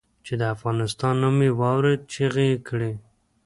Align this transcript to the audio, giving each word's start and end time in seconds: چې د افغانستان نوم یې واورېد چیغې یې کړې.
چې 0.25 0.33
د 0.39 0.43
افغانستان 0.55 1.13
نوم 1.21 1.37
یې 1.45 1.51
واورېد 1.59 2.01
چیغې 2.13 2.45
یې 2.51 2.57
کړې. 2.67 2.91